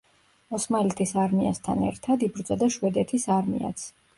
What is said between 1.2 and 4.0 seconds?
არმიასთან ერთად, იბრძოდა შვედეთის არმიაც.